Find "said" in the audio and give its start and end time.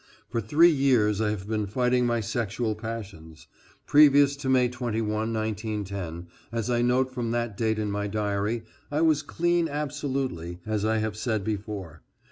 11.15-11.43